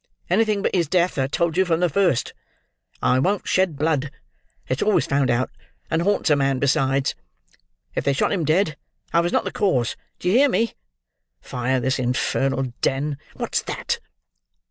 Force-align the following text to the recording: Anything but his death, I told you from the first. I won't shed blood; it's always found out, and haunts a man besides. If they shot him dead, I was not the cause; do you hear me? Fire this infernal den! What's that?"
Anything 0.31 0.63
but 0.63 0.73
his 0.73 0.87
death, 0.87 1.19
I 1.19 1.27
told 1.27 1.55
you 1.57 1.63
from 1.63 1.79
the 1.79 1.87
first. 1.87 2.33
I 3.03 3.19
won't 3.19 3.47
shed 3.47 3.75
blood; 3.75 4.09
it's 4.67 4.81
always 4.81 5.05
found 5.05 5.29
out, 5.29 5.51
and 5.91 6.01
haunts 6.01 6.31
a 6.31 6.35
man 6.35 6.57
besides. 6.57 7.13
If 7.93 8.03
they 8.03 8.13
shot 8.13 8.31
him 8.33 8.43
dead, 8.43 8.77
I 9.13 9.19
was 9.19 9.31
not 9.31 9.43
the 9.43 9.51
cause; 9.51 9.95
do 10.17 10.27
you 10.27 10.33
hear 10.35 10.49
me? 10.49 10.73
Fire 11.39 11.79
this 11.79 11.99
infernal 11.99 12.73
den! 12.81 13.19
What's 13.37 13.61
that?" 13.61 13.99